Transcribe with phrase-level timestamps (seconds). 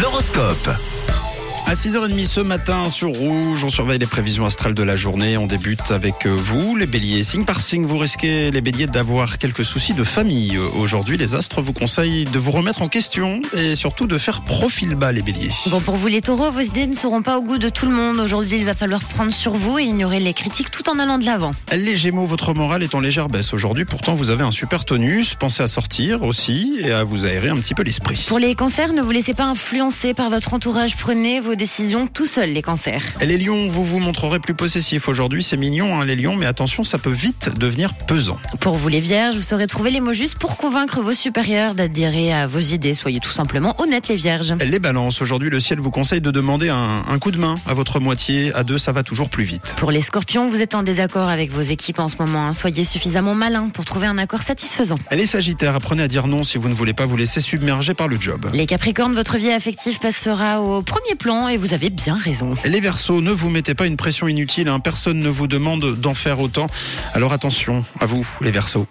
[0.00, 1.01] L'horoscope.
[1.72, 5.38] À 6h30 ce matin sur Rouge, on surveille les prévisions astrales de la journée.
[5.38, 7.22] On débute avec euh, vous, les béliers.
[7.22, 10.54] Signe par signe, vous risquez, les béliers, d'avoir quelques soucis de famille.
[10.58, 14.44] Euh, Aujourd'hui, les astres vous conseillent de vous remettre en question et surtout de faire
[14.44, 15.50] profil bas, les béliers.
[15.68, 17.92] Bon, pour vous les taureaux, vos idées ne seront pas au goût de tout le
[17.92, 18.20] monde.
[18.20, 21.24] Aujourd'hui, il va falloir prendre sur vous et ignorer les critiques tout en allant de
[21.24, 21.52] l'avant.
[21.74, 23.86] Les gémeaux, votre morale est en légère baisse aujourd'hui.
[23.86, 25.36] Pourtant, vous avez un super tonus.
[25.36, 28.26] Pensez à sortir aussi et à vous aérer un petit peu l'esprit.
[28.28, 30.98] Pour les cancers, ne vous laissez pas influencer par votre entourage.
[30.98, 33.02] Prenez vos décisions tout seuls, les cancers.
[33.20, 35.44] Les lions, vous vous montrerez plus possessif aujourd'hui.
[35.44, 38.36] C'est mignon, hein, les lions, mais attention, ça peut vite devenir pesant.
[38.58, 42.32] Pour vous les vierges, vous saurez trouver les mots justes pour convaincre vos supérieurs d'adhérer
[42.32, 42.94] à vos idées.
[42.94, 44.54] Soyez tout simplement honnêtes, les vierges.
[44.60, 47.74] Les balances, aujourd'hui, le ciel vous conseille de demander un, un coup de main à
[47.74, 48.52] votre moitié.
[48.54, 49.76] À deux, ça va toujours plus vite.
[49.78, 52.46] Pour les scorpions, vous êtes en désaccord avec vos équipes en ce moment.
[52.48, 52.52] hein.
[52.52, 54.98] Soyez suffisamment malin pour trouver un accord satisfaisant.
[55.12, 58.08] Les sagittaires, apprenez à dire non si vous ne voulez pas vous laisser submerger par
[58.08, 58.50] le job.
[58.52, 62.54] Les capricornes, votre vie affective passera au premier plan et vous avez bien raison.
[62.64, 64.80] Les Verseaux, ne vous mettez pas une pression inutile, hein.
[64.80, 66.66] personne ne vous demande d'en faire autant.
[67.14, 68.86] Alors attention à vous, les Verseaux.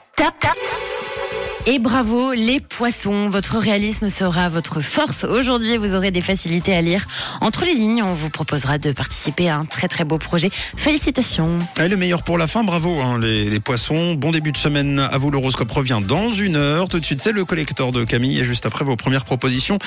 [1.68, 5.26] Et bravo les poissons, votre réalisme sera votre force.
[5.26, 7.06] Aujourd'hui, vous aurez des facilités à lire.
[7.40, 10.50] Entre les lignes, on vous proposera de participer à un très très beau projet.
[10.76, 11.60] Félicitations.
[11.80, 14.16] Et le meilleur pour la fin, bravo hein, les, les poissons.
[14.16, 16.90] Bon début de semaine à vous, l'horoscope revient dans une heure.
[16.90, 19.78] Tout de suite, c'est le collecteur de Camille et juste après vos premières propositions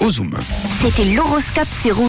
[0.00, 0.36] au Zoom.
[0.82, 1.94] C'était l'horoscope Rouge.